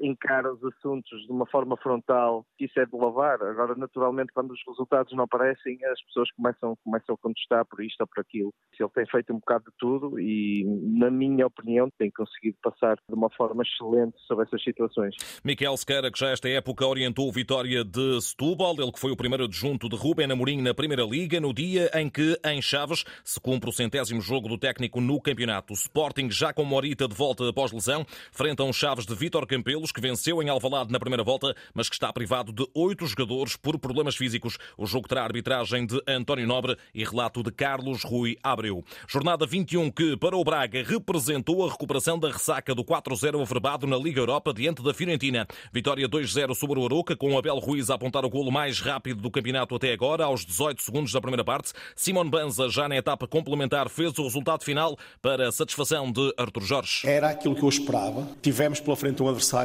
encara 0.00 0.52
os 0.52 0.62
assuntos 0.64 1.26
de 1.26 1.32
uma 1.32 1.46
forma 1.46 1.76
frontal, 1.76 2.44
isso 2.58 2.78
é 2.78 2.86
de 2.86 2.96
lavar. 2.96 3.42
Agora, 3.42 3.74
naturalmente, 3.74 4.32
quando 4.32 4.50
os 4.52 4.60
resultados 4.66 5.12
não 5.14 5.24
aparecem, 5.24 5.78
as 5.86 6.02
pessoas 6.04 6.30
começam, 6.32 6.76
começam 6.84 7.14
a 7.14 7.18
contestar 7.18 7.64
por 7.64 7.82
isto 7.82 8.00
ou 8.00 8.06
por 8.06 8.20
aquilo. 8.20 8.52
Ele 8.78 8.88
tem 8.90 9.06
feito 9.06 9.32
um 9.32 9.38
bocado 9.38 9.64
de 9.64 9.76
tudo 9.78 10.18
e, 10.18 10.64
na 10.98 11.10
minha 11.10 11.46
opinião, 11.46 11.88
tem 11.98 12.10
conseguido 12.10 12.56
passar 12.62 12.96
de 12.96 13.14
uma 13.14 13.30
forma 13.30 13.62
excelente 13.62 14.16
sobre 14.26 14.44
essas 14.46 14.62
situações. 14.62 15.14
Miquel 15.44 15.76
Sequeira, 15.76 16.10
que 16.10 16.18
já 16.18 16.30
esta 16.30 16.48
época 16.48 16.86
orientou 16.86 17.28
o 17.28 17.32
Vitória 17.32 17.84
de 17.84 18.20
Setúbal, 18.20 18.74
ele 18.78 18.92
que 18.92 19.00
foi 19.00 19.10
o 19.10 19.16
primeiro 19.16 19.44
adjunto 19.44 19.88
de 19.88 19.96
Rubén 19.96 20.32
Amorim 20.32 20.62
na 20.62 20.74
Primeira 20.74 21.02
Liga, 21.02 21.40
no 21.40 21.52
dia 21.52 21.90
em 21.94 22.08
que, 22.08 22.38
em 22.44 22.60
Chaves, 22.62 23.04
se 23.22 23.40
cumpre 23.40 23.68
o 23.68 23.72
centésimo 23.72 24.20
jogo 24.20 24.48
do 24.48 24.58
técnico 24.58 25.00
no 25.00 25.20
campeonato. 25.20 25.72
O 25.72 25.76
Sporting, 25.76 26.30
já 26.30 26.52
com 26.52 26.64
Morita 26.64 27.06
de 27.06 27.14
volta 27.14 27.48
após 27.48 27.72
lesão, 27.72 28.04
frente 28.32 28.60
a 28.60 28.64
um 28.64 28.72
Chaves 28.72 29.04
de 29.04 29.14
Vítor 29.14 29.46
Campeão 29.46 29.69
Capelos, 29.70 29.92
que 29.92 30.00
venceu 30.00 30.42
em 30.42 30.48
Alvalade 30.48 30.90
na 30.90 30.98
primeira 30.98 31.22
volta, 31.22 31.54
mas 31.72 31.88
que 31.88 31.94
está 31.94 32.12
privado 32.12 32.52
de 32.52 32.66
oito 32.74 33.06
jogadores 33.06 33.56
por 33.56 33.78
problemas 33.78 34.16
físicos. 34.16 34.58
O 34.76 34.84
jogo 34.84 35.06
terá 35.06 35.22
arbitragem 35.22 35.86
de 35.86 36.02
António 36.08 36.44
Nobre 36.44 36.76
e 36.92 37.04
relato 37.04 37.40
de 37.40 37.52
Carlos 37.52 38.02
Rui 38.02 38.36
Abreu. 38.42 38.84
Jornada 39.06 39.46
21 39.46 39.92
que, 39.92 40.16
para 40.16 40.36
o 40.36 40.42
Braga, 40.42 40.82
representou 40.82 41.64
a 41.64 41.70
recuperação 41.70 42.18
da 42.18 42.32
ressaca 42.32 42.74
do 42.74 42.84
4-0 42.84 43.40
averbado 43.40 43.86
na 43.86 43.96
Liga 43.96 44.20
Europa 44.20 44.52
diante 44.52 44.82
da 44.82 44.92
Fiorentina. 44.92 45.46
Vitória 45.72 46.08
2-0 46.08 46.52
sobre 46.56 46.80
o 46.80 46.84
Aroca, 46.84 47.14
com 47.14 47.38
Abel 47.38 47.58
Ruiz 47.58 47.90
a 47.90 47.94
apontar 47.94 48.24
o 48.24 48.30
golo 48.30 48.50
mais 48.50 48.80
rápido 48.80 49.22
do 49.22 49.30
campeonato 49.30 49.76
até 49.76 49.92
agora, 49.92 50.24
aos 50.24 50.44
18 50.44 50.82
segundos 50.82 51.12
da 51.12 51.20
primeira 51.20 51.44
parte. 51.44 51.72
Simon 51.94 52.28
Banza, 52.28 52.68
já 52.68 52.88
na 52.88 52.96
etapa 52.96 53.28
complementar, 53.28 53.88
fez 53.88 54.18
o 54.18 54.24
resultado 54.24 54.64
final 54.64 54.98
para 55.22 55.52
satisfação 55.52 56.10
de 56.10 56.34
Artur 56.36 56.64
Jorge. 56.64 57.06
Era 57.06 57.30
aquilo 57.30 57.54
que 57.54 57.62
eu 57.62 57.68
esperava. 57.68 58.26
Tivemos 58.42 58.80
pela 58.80 58.96
frente 58.96 59.22
um 59.22 59.28
adversário 59.28 59.59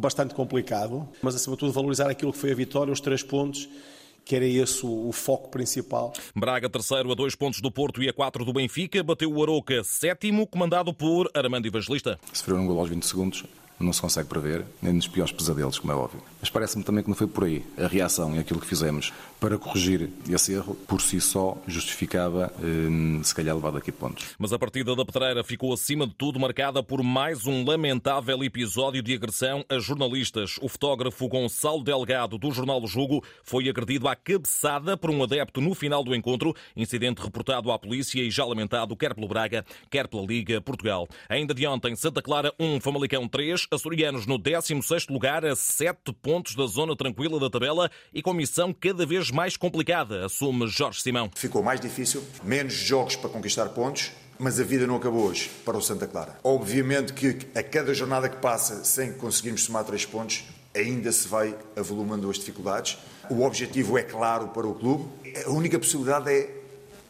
bastante 0.00 0.34
complicado, 0.34 1.08
mas 1.22 1.34
acima 1.34 1.56
de 1.56 1.60
tudo 1.60 1.72
valorizar 1.72 2.10
aquilo 2.10 2.32
que 2.32 2.38
foi 2.38 2.52
a 2.52 2.54
vitória, 2.54 2.92
os 2.92 3.00
três 3.00 3.22
pontos 3.22 3.68
que 4.24 4.36
era 4.36 4.44
esse 4.44 4.84
o, 4.84 5.10
foco 5.12 5.48
principal. 5.48 6.12
Braga, 6.36 6.68
terceiro 6.68 7.10
a 7.10 7.14
dois 7.14 7.34
pontos 7.34 7.60
do 7.60 7.70
Porto 7.70 8.02
e 8.02 8.08
a 8.08 8.12
quatro 8.12 8.44
do 8.44 8.52
Benfica, 8.52 9.02
bateu 9.02 9.32
o 9.32 9.42
Aroca, 9.42 9.82
sétimo, 9.82 10.46
comandado 10.46 10.94
por 10.94 11.28
Armando 11.34 11.66
Evangelista. 11.66 12.16
Sofreu 12.32 12.56
um 12.56 12.66
gol 12.66 12.78
aos 12.78 12.88
20 12.88 13.02
segundos, 13.04 13.44
não 13.80 13.92
se 13.92 14.00
consegue 14.00 14.28
prever, 14.28 14.64
nem 14.80 14.92
nos 14.92 15.08
piores 15.08 15.32
pesadelos, 15.32 15.78
como 15.78 15.92
é 15.92 15.96
óbvio. 15.96 16.22
Mas 16.40 16.50
parece-me 16.50 16.84
também 16.84 17.02
que 17.02 17.08
não 17.08 17.16
foi 17.16 17.26
por 17.26 17.44
aí. 17.44 17.64
A 17.76 17.88
reação 17.88 18.36
e 18.36 18.38
aquilo 18.38 18.60
que 18.60 18.66
fizemos 18.66 19.12
para 19.40 19.56
corrigir 19.56 20.10
esse 20.28 20.52
erro, 20.52 20.76
por 20.86 21.00
si 21.00 21.20
só, 21.20 21.56
justificava, 21.66 22.52
eh, 22.62 23.24
se 23.24 23.34
calhar, 23.34 23.54
levar 23.54 23.72
daqui 23.72 23.90
pontos. 23.90 24.34
Mas 24.38 24.52
a 24.52 24.58
partida 24.58 24.94
da 24.94 25.04
Pedreira 25.04 25.42
ficou, 25.42 25.72
acima 25.72 26.06
de 26.06 26.14
tudo, 26.14 26.38
marcada 26.38 26.82
por 26.82 27.02
mais 27.02 27.46
um 27.46 27.64
lamentável 27.64 28.44
episódio 28.44 29.02
de 29.02 29.14
agressão 29.14 29.64
a 29.68 29.78
jornalistas. 29.78 30.58
O 30.60 30.68
fotógrafo 30.68 31.26
Gonçalo 31.26 31.82
Delgado, 31.82 32.36
do 32.36 32.52
jornal 32.52 32.86
Jogo, 32.86 33.24
foi 33.42 33.68
agredido 33.68 34.06
à 34.08 34.14
cabeçada 34.14 34.96
por 34.96 35.10
um 35.10 35.22
adepto 35.22 35.60
no 35.60 35.74
final 35.74 36.04
do 36.04 36.14
encontro, 36.14 36.54
incidente 36.76 37.22
reportado 37.22 37.72
à 37.72 37.78
polícia 37.78 38.20
e 38.20 38.30
já 38.30 38.44
lamentado 38.44 38.94
quer 38.94 39.14
pelo 39.14 39.28
Braga, 39.28 39.64
quer 39.90 40.06
pela 40.06 40.24
Liga 40.24 40.60
Portugal. 40.60 41.08
Ainda 41.28 41.54
de 41.54 41.66
ontem, 41.66 41.96
Santa 41.96 42.20
Clara 42.20 42.52
1, 42.60 42.80
Famalicão 42.80 43.26
3, 43.26 43.66
açorianos 43.70 44.26
no 44.26 44.38
16º 44.38 45.10
lugar 45.10 45.46
a 45.46 45.56
7 45.56 46.12
pontos 46.20 46.54
da 46.54 46.66
zona 46.66 46.94
tranquila 46.94 47.40
da 47.40 47.48
tabela 47.48 47.90
e 48.12 48.20
com 48.20 48.34
missão 48.34 48.72
cada 48.72 49.06
vez 49.06 49.29
mais 49.30 49.56
complicada, 49.56 50.24
assume 50.26 50.66
Jorge 50.68 51.02
Simão. 51.02 51.30
Ficou 51.34 51.62
mais 51.62 51.80
difícil, 51.80 52.22
menos 52.42 52.74
jogos 52.74 53.16
para 53.16 53.30
conquistar 53.30 53.66
pontos, 53.70 54.12
mas 54.38 54.58
a 54.58 54.64
vida 54.64 54.86
não 54.86 54.96
acabou 54.96 55.26
hoje 55.26 55.50
para 55.64 55.76
o 55.76 55.82
Santa 55.82 56.06
Clara. 56.06 56.38
Obviamente 56.42 57.12
que 57.12 57.38
a 57.54 57.62
cada 57.62 57.92
jornada 57.92 58.28
que 58.28 58.36
passa 58.36 58.84
sem 58.84 59.12
conseguirmos 59.12 59.64
somar 59.64 59.84
três 59.84 60.06
pontos, 60.06 60.44
ainda 60.74 61.10
se 61.12 61.28
vai 61.28 61.54
avolumando 61.76 62.30
as 62.30 62.38
dificuldades. 62.38 62.98
O 63.28 63.42
objetivo 63.42 63.98
é 63.98 64.02
claro 64.02 64.48
para 64.48 64.66
o 64.66 64.74
clube. 64.74 65.08
A 65.44 65.50
única 65.50 65.78
possibilidade 65.78 66.30
é 66.30 66.59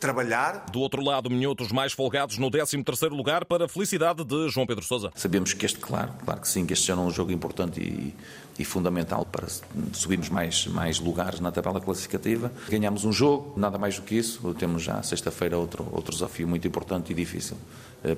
trabalhar. 0.00 0.64
Do 0.72 0.80
outro 0.80 1.04
lado, 1.04 1.30
Minhotos 1.30 1.70
mais 1.70 1.92
folgados 1.92 2.38
no 2.38 2.50
13º 2.50 3.10
lugar 3.10 3.44
para 3.44 3.66
a 3.66 3.68
felicidade 3.68 4.24
de 4.24 4.48
João 4.48 4.66
Pedro 4.66 4.82
Sousa. 4.82 5.12
Sabemos 5.14 5.52
que 5.52 5.66
este, 5.66 5.78
claro, 5.78 6.10
claro 6.24 6.40
que 6.40 6.48
sim, 6.48 6.64
que 6.66 6.72
este 6.72 6.86
já 6.86 6.96
não 6.96 7.04
é 7.04 7.06
um 7.06 7.10
jogo 7.10 7.30
importante 7.30 7.80
e, 7.80 8.14
e 8.58 8.64
fundamental 8.64 9.26
para 9.26 9.46
subirmos 9.92 10.30
mais, 10.30 10.66
mais 10.66 10.98
lugares 10.98 11.38
na 11.38 11.52
tabela 11.52 11.80
classificativa. 11.80 12.50
Ganhamos 12.68 13.04
um 13.04 13.12
jogo, 13.12 13.52
nada 13.56 13.78
mais 13.78 13.96
do 13.96 14.02
que 14.02 14.16
isso. 14.16 14.54
Temos 14.54 14.82
já 14.82 15.02
sexta-feira 15.02 15.58
outro, 15.58 15.86
outro 15.92 16.12
desafio 16.12 16.48
muito 16.48 16.66
importante 16.66 17.12
e 17.12 17.14
difícil 17.14 17.56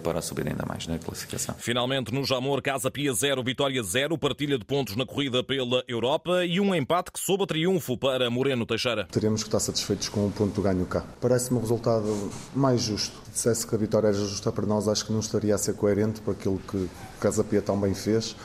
para 0.03 0.23
subir 0.23 0.49
ainda 0.49 0.65
mais 0.67 0.87
na 0.87 0.99
classificação. 0.99 1.55
Finalmente, 1.59 2.13
no 2.13 2.25
Jamor, 2.25 2.63
Casa 2.63 2.91
Pia 2.91 3.13
0, 3.13 3.43
Vitória 3.43 3.83
0, 3.83 4.17
partilha 4.17 4.59
de 4.59 4.65
pontos 4.65 4.97
na 4.97 5.05
corrida 5.05 5.43
pela 5.43 5.83
Europa 5.89 6.45
e 6.45 6.61
um 6.61 6.75
empate 6.75 7.11
que 7.11 7.19
soube 7.19 7.45
a 7.45 7.47
triunfo 7.47 7.97
para 7.97 8.31
Moreno 8.31 8.65
Teixeira. 8.65 9.07
Teremos 9.11 9.43
que 9.43 9.49
estar 9.49 9.61
satisfeitos 9.61 10.09
com 10.09 10.27
o 10.27 10.31
ponto 10.31 10.55
do 10.55 10.63
ganho 10.63 10.87
cá. 10.87 11.05
Parece-me 11.21 11.59
um 11.59 11.61
resultado 11.61 12.31
mais 12.55 12.83
justo. 12.83 13.17
Se 13.27 13.33
dissesse 13.33 13.67
que 13.67 13.75
a 13.75 13.79
vitória 13.79 14.09
era 14.09 14.17
justa 14.17 14.53
para 14.53 14.67
nós, 14.67 14.89
acho 14.89 15.07
que 15.07 15.13
não 15.13 15.21
estaria 15.21 15.55
a 15.55 15.59
ser 15.59 15.75
coerente 15.75 16.21
para 16.21 16.33
aquilo 16.33 16.59
que 16.59 16.77
o 16.77 16.91
Casa 17.21 17.43
Pia 17.43 17.63
tão 17.63 17.81
bem 17.81 17.95
fez. 17.95 18.37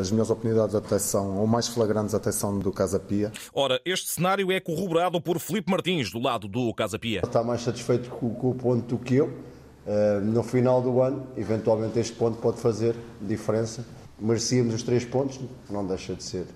As 0.00 0.12
minhas 0.12 0.30
oportunidades 0.30 0.72
até 0.76 1.00
são, 1.00 1.36
ou 1.36 1.48
mais 1.48 1.66
flagrantes 1.66 2.14
até 2.14 2.30
são 2.30 2.56
do 2.60 2.70
Casa 2.70 3.00
Pia. 3.00 3.32
Ora, 3.52 3.80
este 3.84 4.08
cenário 4.08 4.52
é 4.52 4.60
corroborado 4.60 5.20
por 5.20 5.40
Felipe 5.40 5.68
Martins, 5.68 6.12
do 6.12 6.20
lado 6.20 6.46
do 6.46 6.72
Casa 6.74 6.96
Pia. 6.96 7.22
Está 7.24 7.42
mais 7.42 7.62
satisfeito 7.62 8.08
com, 8.08 8.32
com 8.34 8.50
o 8.50 8.54
ponto 8.54 8.96
do 8.96 9.02
que 9.02 9.16
eu 9.16 9.32
Uh, 9.86 10.20
no 10.20 10.42
final 10.42 10.80
do 10.80 11.02
ano, 11.02 11.26
eventualmente 11.36 11.98
este 11.98 12.14
ponto 12.14 12.38
pode 12.38 12.58
fazer 12.58 12.94
diferença. 13.20 13.84
Merecíamos 14.18 14.74
os 14.74 14.82
três 14.82 15.04
pontos, 15.04 15.38
não 15.68 15.86
deixa 15.86 16.14
de 16.14 16.22
ser 16.22 16.46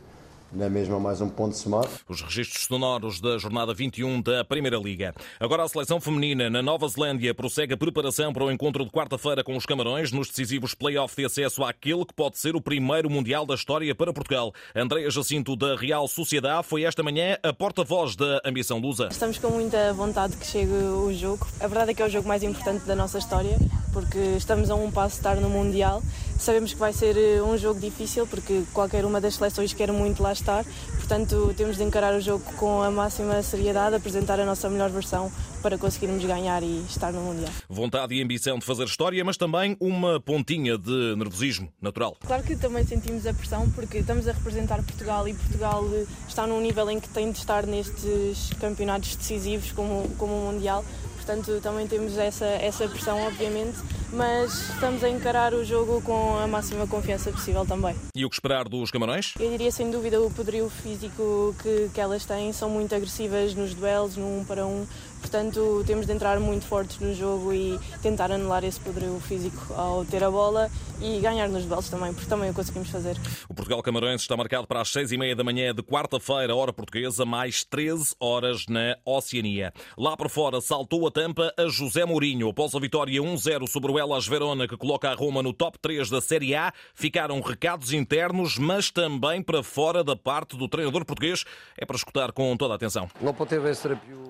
na 0.53 0.69
mesma 0.69 0.99
mais 0.99 1.21
um 1.21 1.29
ponto 1.29 1.57
somado. 1.57 1.89
Os 2.09 2.21
registros 2.23 2.65
sonoros 2.65 3.21
da 3.21 3.39
jornada 3.39 3.75
21 3.75 4.21
da 4.23 4.45
Primeira 4.45 4.77
Liga. 4.77 5.15
Agora 5.39 5.65
a 5.65 5.69
seleção 5.69 6.01
feminina 6.01 6.49
na 6.49 6.63
Nova 6.63 6.89
Zelândia 6.89 7.35
prossegue 7.35 7.75
a 7.75 7.77
preparação 7.77 8.33
para 8.33 8.45
o 8.45 8.51
encontro 8.51 8.85
de 8.85 8.91
quarta-feira 8.91 9.45
com 9.45 9.57
os 9.57 9.67
Camarões 9.67 10.13
nos 10.13 10.29
decisivos 10.29 10.75
play-off 10.75 11.15
de 11.17 11.25
acesso 11.25 11.65
àquele 11.65 12.05
que 12.05 12.15
pode 12.15 12.39
ser 12.39 12.57
o 12.57 12.61
primeiro 12.61 13.11
Mundial 13.11 13.45
da 13.45 13.55
história 13.55 13.95
para 13.95 14.13
Portugal. 14.13 14.53
Andréa 14.75 15.11
Jacinto 15.11 15.57
da 15.57 15.77
Real 15.77 16.07
Sociedade 16.09 16.67
foi 16.67 16.85
esta 16.85 17.03
manhã 17.03 17.37
a 17.43 17.53
porta-voz 17.53 18.17
da 18.17 18.41
ambição 18.45 18.79
lusa. 18.79 19.09
Estamos 19.11 19.39
com 19.39 19.49
muita 19.51 19.93
vontade 19.93 20.37
que 20.37 20.47
chegue 20.47 20.73
o 20.73 21.13
jogo. 21.13 21.47
A 21.61 21.67
verdade 21.67 21.93
é 21.93 21.95
que 21.95 22.03
é 22.03 22.07
o 22.07 22.11
jogo 22.11 22.29
mais 22.29 22.43
importante 22.43 22.85
da 22.85 22.95
nossa 22.95 23.19
história 23.19 23.59
porque 23.93 24.19
estamos 24.37 24.71
a 24.71 24.75
um 24.75 24.91
passo 24.91 25.15
de 25.15 25.21
estar 25.21 25.37
no 25.37 25.49
Mundial. 25.49 26.03
Sabemos 26.39 26.73
que 26.73 26.79
vai 26.79 26.93
ser 26.93 27.17
eh, 27.17 27.43
um 27.43 27.59
jogo 27.59 27.81
difícil 27.81 28.25
porque 28.27 28.63
qualquer 28.73 29.05
uma 29.05 29.21
das 29.21 29.35
seleções 29.35 29.73
quer 29.73 29.91
muito 29.91 30.23
lá 30.23 30.33
estar, 30.33 30.65
portanto 30.97 31.53
temos 31.57 31.77
de 31.77 31.83
encarar 31.83 32.15
o 32.15 32.21
jogo 32.21 32.45
com 32.57 32.81
a 32.81 32.91
máxima 32.91 33.43
seriedade, 33.43 33.97
apresentar 33.97 34.39
a 34.39 34.47
nossa 34.47 34.71
melhor 34.71 34.89
versão 34.89 35.33
para 35.61 35.77
conseguirmos 35.77 36.25
ganhar 36.25 36.63
e 36.63 36.85
estar 36.89 37.13
no 37.13 37.21
Mundial. 37.21 37.51
Vontade 37.69 38.15
e 38.15 38.23
ambição 38.23 38.57
de 38.57 38.65
fazer 38.65 38.85
história, 38.85 39.25
mas 39.25 39.37
também 39.37 39.77
uma 39.81 40.21
pontinha 40.21 40.79
de 40.79 41.17
nervosismo 41.17 41.69
natural. 41.83 42.17
Claro 42.25 42.45
que 42.45 42.55
também 42.55 42.87
sentimos 42.87 43.27
a 43.27 43.35
pressão 43.35 43.69
porque 43.71 43.99
estamos 43.99 44.29
a 44.29 44.33
representar 44.33 44.77
Portugal 44.85 45.27
e 45.27 45.35
Portugal 45.35 45.85
eh, 45.93 46.07
está 46.29 46.47
num 46.47 46.61
nível 46.61 46.89
em 46.89 47.01
que 47.01 47.09
tem 47.09 47.33
de 47.33 47.39
estar 47.39 47.67
nestes 47.67 48.51
campeonatos 48.61 49.17
decisivos 49.17 49.73
como, 49.73 50.09
como 50.17 50.33
o 50.33 50.53
Mundial 50.53 50.85
portanto 51.29 51.61
também 51.61 51.87
temos 51.87 52.17
essa, 52.17 52.47
essa 52.47 52.89
pressão, 52.89 53.21
obviamente, 53.27 53.77
mas 54.11 54.71
estamos 54.71 55.05
a 55.05 55.11
encarar 55.11 55.53
o 55.53 55.63
jogo 55.63 56.01
com 56.01 56.39
a 56.39 56.47
máxima 56.47 56.87
confiança 56.87 57.31
possível 57.31 57.67
também. 57.67 57.95
E 58.15 58.25
o 58.25 58.31
que 58.31 58.37
esperar 58.37 58.67
dos 58.67 58.91
Camarões? 58.91 59.35
Eu 59.39 59.51
diria 59.51 59.71
sem 59.71 59.91
dúvida 59.91 60.23
o 60.23 60.31
poderio 60.31 60.71
físico 60.71 61.55
que, 61.63 61.91
que 61.93 62.01
elas 62.01 62.25
têm, 62.25 62.51
são 62.55 62.71
muito 62.71 62.95
agressivas 62.95 63.55
nos 63.55 63.75
duelos, 63.75 64.17
no 64.17 64.39
um 64.39 64.45
para 64.45 64.65
um, 64.65 64.87
Portanto, 65.21 65.83
temos 65.87 66.07
de 66.07 66.13
entrar 66.13 66.39
muito 66.41 66.65
fortes 66.65 66.99
no 66.99 67.15
jogo 67.15 67.53
e 67.53 67.79
tentar 68.03 68.31
anular 68.31 68.65
esse 68.65 68.81
poderio 68.81 69.19
físico 69.21 69.75
ao 69.75 70.05
ter 70.05 70.23
a 70.25 70.31
bola 70.31 70.71
e 71.01 71.21
ganhar 71.21 71.49
nos 71.49 71.65
duelos 71.65 71.89
também, 71.89 72.13
porque 72.13 72.29
também 72.29 72.51
o 72.51 72.55
conseguimos 72.55 72.89
fazer. 72.89 73.17
O 73.49 73.55
Portugal-Camarões 73.55 74.21
está 74.21 74.37
marcado 74.37 74.67
para 74.67 74.81
as 74.81 74.89
seis 74.89 75.13
e 75.13 75.19
meia 75.19 75.37
da 75.37 75.45
manhã 75.45 75.75
de 75.75 75.83
quarta-feira, 75.83 76.55
hora 76.55 76.73
portuguesa, 76.73 77.25
mais 77.25 77.65
13 77.65 78.15
horas 78.19 78.67
na 78.69 78.97
Oceania. 79.05 79.73
Lá 79.97 80.17
por 80.17 80.29
fora, 80.29 80.61
saltou 80.61 81.07
a 81.07 81.11
tampa 81.11 81.53
a 81.57 81.69
José 81.69 82.05
Mourinho. 82.05 82.49
Após 82.49 82.75
a 82.75 82.81
vitória 82.81 83.21
1-0 83.21 83.69
sobre 83.69 83.93
o 83.93 83.99
Elas 83.99 84.27
Verona, 84.27 84.67
que 84.67 84.77
coloca 84.77 85.11
a 85.11 85.15
Roma 85.15 85.43
no 85.43 85.53
top 85.53 85.79
3 85.79 86.11
da 86.11 86.21
Série 86.21 86.55
A, 86.55 86.73
ficaram 86.95 87.41
recados 87.41 87.93
internos, 87.93 88.59
mas 88.59 88.91
também 88.91 89.43
para 89.43 89.63
fora 89.63 90.03
da 90.03 90.17
parte 90.17 90.57
do 90.57 90.69
treinador 90.69 91.05
português. 91.05 91.45
É 91.77 91.85
para 91.85 91.97
escutar 91.97 92.33
com 92.33 92.57
toda 92.57 92.75
a 92.75 92.77
atenção. 92.77 93.09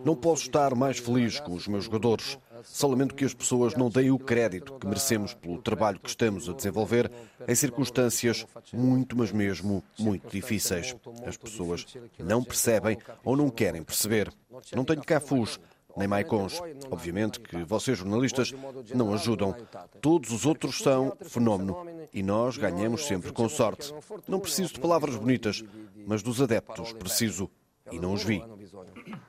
Não 0.05 0.15
posso 0.15 0.43
estar 0.43 0.75
mais 0.79 0.99
feliz 0.99 1.41
com 1.41 1.53
os 1.53 1.67
meus 1.67 1.85
jogadores. 1.85 2.39
Só 2.63 2.87
lamento 2.87 3.15
que 3.15 3.25
as 3.25 3.35
pessoas 3.35 3.75
não 3.75 3.91
deem 3.91 4.11
o 4.11 4.19
crédito 4.19 4.79
que 4.79 4.87
merecemos 4.87 5.35
pelo 5.35 5.61
trabalho 5.61 6.01
que 6.01 6.09
estamos 6.09 6.49
a 6.49 6.53
desenvolver 6.53 7.11
em 7.47 7.55
circunstâncias 7.55 8.47
muito, 8.73 9.17
mas 9.17 9.33
mesmo 9.33 9.83
muito 9.99 10.31
difíceis. 10.31 10.95
As 11.27 11.37
pessoas 11.37 11.85
não 12.19 12.43
percebem 12.43 12.97
ou 13.25 13.37
não 13.37 13.51
querem 13.51 13.83
perceber. 13.83 14.33
Não 14.75 14.85
tenho 14.85 15.03
cafus 15.03 15.61
nem 15.97 16.07
maicons. 16.07 16.61
Obviamente 16.91 17.41
que 17.41 17.63
vocês, 17.65 17.99
jornalistas, 17.99 18.55
não 18.95 19.13
ajudam. 19.13 19.55
Todos 20.01 20.31
os 20.31 20.47
outros 20.47 20.79
são 20.79 21.13
fenómeno 21.23 21.87
e 22.13 22.23
nós 22.23 22.57
ganhamos 22.57 23.07
sempre 23.07 23.33
com 23.33 23.49
sorte. 23.49 23.93
Não 24.27 24.41
preciso 24.41 24.75
de 24.75 24.81
palavras 24.81 25.17
bonitas, 25.17 25.65
mas 26.07 26.23
dos 26.23 26.41
adeptos 26.41 26.93
preciso 26.93 27.51
e 27.91 27.99
não 27.99 28.13
os 28.13 28.23
vi. 28.23 28.43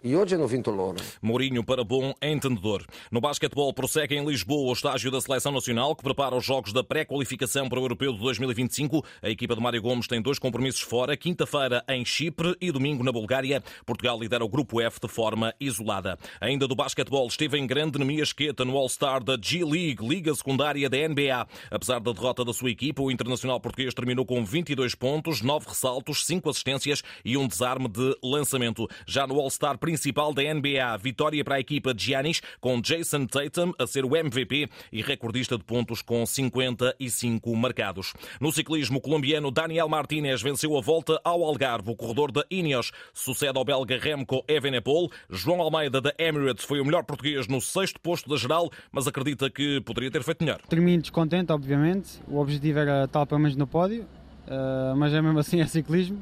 E 0.04 0.16
hoje 0.16 0.38
não 0.38 0.48
vinto 0.48 0.72
loro. 0.72 0.98
Mourinho 1.22 1.64
para 1.64 1.84
bom 1.84 2.14
entendedor. 2.22 2.86
No 3.12 3.20
basquetebol 3.20 3.74
prossegue 3.74 4.16
em 4.16 4.26
Lisboa 4.26 4.70
o 4.70 4.74
estágio 4.74 5.12
da 5.12 5.20
Seleção 5.20 5.52
Nacional 5.52 5.96
que 5.96 6.04
prepara 6.04 6.36
os 6.36 6.46
jogos 6.46 6.72
da 6.72 6.84
pré-qualificação 6.84 7.68
para 7.68 7.80
o 7.80 7.84
Europeu 7.84 8.14
de 8.14 8.20
2025. 8.20 9.04
A 9.22 9.30
equipa 9.30 9.56
de 9.56 9.62
Mário 9.62 9.82
Gomes 9.82 10.08
tem 10.08 10.22
dois 10.22 10.40
compromissos 10.40 10.82
fora, 10.82 11.16
quinta-feira 11.16 11.84
em 11.88 12.04
Chipre 12.06 12.56
e 12.62 12.72
domingo 12.72 13.04
na 13.04 13.12
Bulgária. 13.12 13.64
Portugal 13.86 14.20
lidera 14.20 14.44
o 14.44 14.50
grupo 14.50 14.82
F 14.82 15.00
de 15.02 15.08
forma 15.08 15.54
isolada. 15.60 16.18
Ainda 16.42 16.68
do 16.68 16.76
basquetebol 16.76 17.28
esteve 17.28 17.58
em 17.58 17.68
grande 17.68 18.00
Nemias 18.00 18.34
Queta 18.34 18.66
no 18.66 18.78
All-Star 18.78 19.24
da 19.24 19.38
G-League, 19.40 20.06
Liga 20.06 20.34
Secundária 20.34 20.90
da 20.90 20.98
NBA. 20.98 21.48
Apesar 21.70 22.00
da 22.00 22.12
derrota 22.12 22.44
da 22.44 22.54
sua 22.54 22.72
equipa, 22.72 23.02
o 23.02 23.12
internacional 23.12 23.60
português 23.60 23.94
terminou 23.94 24.26
com 24.26 24.44
22 24.44 24.96
pontos, 24.96 25.42
9 25.42 25.68
ressaltos, 25.68 26.26
5 26.26 26.50
assistências 26.50 27.04
e 27.24 27.38
um 27.38 27.48
desarme 27.48 27.88
de 27.88 28.16
lançamento. 28.24 28.88
Já 29.06 29.26
no 29.30 29.40
All-Star 29.40 29.78
principal 29.78 30.34
da 30.34 30.42
NBA, 30.42 30.98
vitória 30.98 31.44
para 31.44 31.56
a 31.56 31.60
equipa 31.60 31.94
de 31.94 32.04
Giannis, 32.04 32.42
com 32.60 32.82
Jason 32.82 33.28
Tatum 33.28 33.72
a 33.78 33.86
ser 33.86 34.04
o 34.04 34.18
MVP 34.18 34.68
e 34.92 35.04
recordista 35.04 35.56
de 35.56 35.64
pontos 35.64 36.02
com 36.02 36.26
55 36.26 37.56
marcados. 37.56 38.14
No 38.42 38.52
ciclismo 38.52 39.00
colombiano, 39.00 39.52
Daniel 39.52 39.88
Martínez 39.88 40.42
venceu 40.42 40.76
a 40.76 40.82
volta 40.82 41.22
ao 41.24 41.44
Algarve. 41.44 41.92
O 41.92 41.96
corredor 41.96 42.32
da 42.32 42.44
Ineos 42.50 42.92
sucede 43.14 43.58
ao 43.58 43.64
belga 43.64 44.00
Remco 44.00 44.44
Evenepoel. 44.48 45.10
João 45.30 45.62
Almeida 45.62 46.02
da 46.02 46.12
Emirates 46.18 46.66
foi 46.66 46.82
o 46.82 46.86
melhor 46.86 47.04
português 47.04 47.48
no 47.48 47.62
sexto 47.62 48.00
posto 48.00 48.28
da 48.28 48.36
geral, 48.36 48.72
mas 48.92 49.08
acredita 49.08 49.48
que 49.48 49.80
poderia 49.82 50.10
ter 50.10 50.24
feito 50.24 50.44
melhor. 50.44 50.60
Termino 50.68 51.02
descontente, 51.02 51.52
obviamente. 51.52 52.20
O 52.28 52.40
objetivo 52.40 52.80
era 52.80 53.04
estar 53.06 53.28
pelo 53.28 53.40
menos 53.40 53.56
no 53.56 53.68
pódio, 53.68 54.08
eh, 54.48 54.94
mas 54.98 55.14
é 55.14 55.22
mesmo 55.22 55.38
assim 55.38 55.62
é 55.62 55.68
ciclismo. 55.68 56.20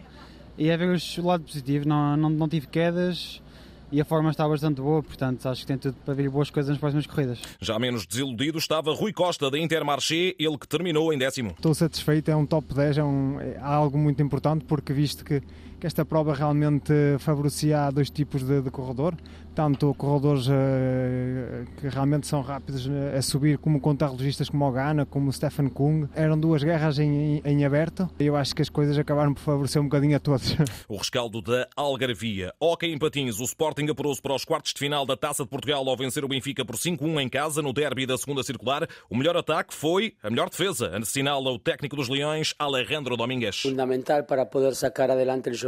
E 0.58 0.70
é 0.70 0.78
ver 0.78 1.00
o 1.20 1.26
lado 1.26 1.44
positivo, 1.44 1.88
não, 1.88 2.18
não, 2.18 2.30
não 2.30 2.48
tive 2.50 2.68
quedas, 2.68 3.42
e 3.92 4.02
a 4.02 4.06
forma 4.06 4.30
está 4.32 4.48
bastante 4.48 4.82
boa, 4.82 5.02
portanto 5.02 5.48
acho 5.48 5.62
que 5.62 5.68
tem 5.68 5.78
tudo 5.78 5.96
para 6.04 6.14
vir 6.14 6.30
boas 6.30 6.50
coisas 6.50 6.70
nas 6.70 6.78
próximas 6.78 7.06
corridas. 7.06 7.40
Já 7.62 7.80
menos 7.80 8.06
desiludido 8.06 8.58
estava 8.58 8.94
Rui 8.94 9.14
Costa 9.14 9.50
da 9.50 9.58
Intermarché, 9.58 10.36
ele 10.38 10.58
que 10.58 10.68
terminou 10.68 11.14
em 11.14 11.18
décimo. 11.18 11.52
Estou 11.52 11.74
satisfeito, 11.74 12.30
é 12.30 12.36
um 12.36 12.46
top 12.46 12.74
10, 12.74 12.98
é, 12.98 13.04
um, 13.04 13.40
é 13.40 13.58
algo 13.60 13.98
muito 13.98 14.22
importante 14.22 14.66
porque 14.66 14.92
visto 14.92 15.24
que, 15.24 15.42
que 15.80 15.86
esta 15.86 16.04
prova 16.04 16.34
realmente 16.34 16.94
favorecia 17.20 17.90
dois 17.92 18.10
tipos 18.10 18.44
de, 18.44 18.62
de 18.62 18.72
corredor, 18.72 19.16
tanto 19.54 19.94
corredores 19.94 20.48
uh, 20.48 20.52
que 21.78 21.88
realmente 21.88 22.28
são 22.28 22.42
rápidos 22.42 22.90
a 23.16 23.22
subir, 23.22 23.58
como 23.58 23.80
contrarrelogistas 23.80 24.50
como 24.50 24.68
o 24.68 24.72
Gana, 24.72 25.06
como 25.06 25.30
o 25.30 25.34
Stefan 25.34 25.70
Kung. 25.70 26.08
Eram 26.16 26.40
duas 26.40 26.64
guerras 26.64 27.00
em, 27.00 27.42
em 27.44 27.66
aberto 27.66 28.10
e 28.20 28.26
eu 28.26 28.36
acho 28.36 28.56
que 28.56 28.62
as 28.62 28.70
coisas 28.70 28.98
acabaram 28.98 29.34
por 29.34 29.42
favorecer 29.42 29.82
um 29.82 29.86
bocadinho 29.86 30.16
a 30.16 30.20
todos. 30.20 30.56
O 30.88 30.96
rescaldo 30.96 31.42
da 31.42 31.68
Algarvia. 31.76 32.54
Hockey 32.60 32.88
em 32.88 32.98
patins, 32.98 33.40
o 33.40 33.44
Sporting 33.44 33.88
apurou-se 33.90 34.22
para 34.22 34.34
os 34.34 34.46
quartos 34.46 34.74
de 34.74 34.80
final 34.80 35.06
da 35.06 35.18
Taça 35.18 35.44
de 35.44 35.50
Portugal 35.50 35.88
ao 35.88 35.98
vencer 35.98 36.24
o 36.24 36.28
Benfica 36.28 36.64
por 36.64 36.76
5-1 36.76 37.22
em 37.22 37.30
casa 37.30 37.62
no 37.62 37.74
derby 37.74 38.06
da 38.06 38.18
segunda 38.18 38.42
circular. 38.44 38.88
O 39.10 39.18
melhor 39.18 39.36
ataque 39.36 39.74
foi 39.74 40.14
a 40.24 40.30
melhor 40.30 40.50
defesa, 40.50 40.96
assinala 40.98 41.52
o 41.52 41.60
técnico 41.60 41.96
dos 41.96 42.08
Leões, 42.08 42.54
Alejandro 42.58 43.18
Domingues. 43.18 43.62
Fundamental 43.62 44.24
para 44.24 44.46
poder 44.46 44.76
sacar 44.76 45.12
adelante 45.12 45.50
o. 45.50 45.67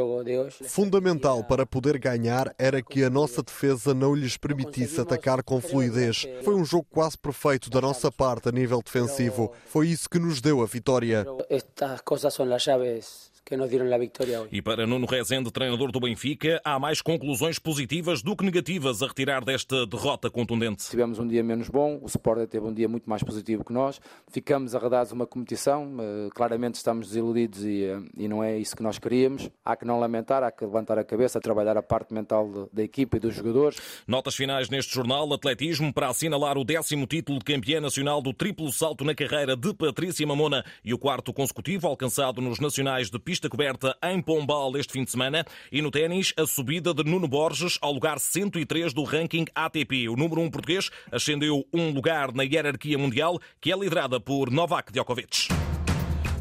Fundamental 0.67 1.43
para 1.43 1.65
poder 1.65 1.97
ganhar 1.97 2.53
era 2.57 2.81
que 2.81 3.03
a 3.03 3.09
nossa 3.09 3.41
defesa 3.41 3.93
não 3.93 4.15
lhes 4.15 4.37
permitisse 4.37 4.99
atacar 4.99 5.43
com 5.43 5.61
fluidez. 5.61 6.25
Foi 6.43 6.55
um 6.55 6.65
jogo 6.65 6.87
quase 6.89 7.17
perfeito 7.17 7.69
da 7.69 7.81
nossa 7.81 8.11
parte 8.11 8.49
a 8.49 8.51
nível 8.51 8.81
defensivo. 8.83 9.51
Foi 9.65 9.87
isso 9.87 10.09
que 10.09 10.19
nos 10.19 10.41
deu 10.41 10.61
a 10.61 10.65
vitória. 10.65 11.25
Estas 11.49 12.01
coisas 12.01 12.33
são 12.33 12.51
as 12.53 12.61
chaves 12.61 13.28
que 13.45 13.55
nos 13.57 13.69
deram 13.69 13.93
a 13.93 13.97
vitória 13.97 14.41
hoje. 14.41 14.49
E 14.51 14.61
para 14.61 14.85
Nuno 14.85 15.05
Rezende, 15.05 15.51
treinador 15.51 15.91
do 15.91 15.99
Benfica, 15.99 16.61
há 16.63 16.79
mais 16.79 17.01
conclusões 17.01 17.59
positivas 17.59 18.21
do 18.21 18.35
que 18.35 18.45
negativas 18.45 19.01
a 19.01 19.07
retirar 19.07 19.43
desta 19.43 19.85
derrota 19.85 20.29
contundente. 20.29 20.89
Tivemos 20.89 21.19
um 21.19 21.27
dia 21.27 21.43
menos 21.43 21.69
bom, 21.69 21.99
o 22.01 22.05
Sporting 22.05 22.45
teve 22.45 22.65
um 22.65 22.73
dia 22.73 22.87
muito 22.87 23.09
mais 23.09 23.23
positivo 23.23 23.63
que 23.63 23.73
nós. 23.73 23.99
Ficamos 24.31 24.75
arredados 24.75 25.11
uma 25.11 25.25
competição, 25.25 25.97
eh, 25.99 26.29
claramente 26.33 26.75
estamos 26.75 27.07
desiludidos 27.07 27.63
e, 27.63 27.83
eh, 27.83 27.99
e 28.17 28.27
não 28.27 28.43
é 28.43 28.57
isso 28.57 28.75
que 28.75 28.83
nós 28.83 28.99
queríamos. 28.99 29.49
Há 29.63 29.75
que 29.75 29.85
não 29.85 29.99
lamentar, 29.99 30.43
há 30.43 30.51
que 30.51 30.63
levantar 30.63 30.97
a 30.97 31.03
cabeça, 31.03 31.39
trabalhar 31.39 31.77
a 31.77 31.83
parte 31.83 32.13
mental 32.13 32.69
da 32.71 32.83
equipa 32.83 33.17
e 33.17 33.19
dos 33.19 33.35
jogadores. 33.35 33.77
Notas 34.07 34.35
finais 34.35 34.69
neste 34.69 34.93
jornal, 34.93 35.31
atletismo, 35.33 35.93
para 35.93 36.09
assinalar 36.09 36.57
o 36.57 36.63
décimo 36.63 37.05
título 37.07 37.39
de 37.39 37.45
campeã 37.45 37.79
nacional 37.79 38.21
do 38.21 38.33
triplo 38.33 38.71
salto 38.71 39.03
na 39.03 39.15
carreira 39.15 39.55
de 39.55 39.73
Patrícia 39.73 40.25
Mamona 40.25 40.63
e 40.83 40.93
o 40.93 40.97
quarto 40.97 41.33
consecutivo 41.33 41.87
alcançado 41.87 42.41
nos 42.41 42.59
nacionais 42.59 43.09
de 43.09 43.19
pista 43.29 43.47
coberta 43.47 43.95
em 44.01 44.19
Pombal 44.19 44.75
este 44.75 44.93
fim 44.93 45.03
de 45.03 45.11
semana. 45.11 45.45
E 45.71 45.83
no 45.83 45.91
ténis, 45.91 46.33
a 46.35 46.47
subida 46.47 46.95
de 46.95 47.03
Nuno 47.03 47.27
Borges 47.27 47.77
ao 47.79 47.93
lugar 47.93 48.19
103 48.19 48.91
do 48.91 49.03
ranking 49.03 49.45
ATP. 49.53 50.09
O 50.09 50.15
número 50.15 50.41
1 50.41 50.49
português 50.49 50.89
ascendeu 51.11 51.63
um 51.71 51.91
lugar 51.91 52.33
na 52.33 52.41
hierarquia 52.41 52.97
mundial, 52.97 53.39
que 53.61 53.71
é 53.71 53.77
liderada 53.77 54.19
por 54.19 54.49
Novak 54.49 54.91
Djokovic. 54.91 55.49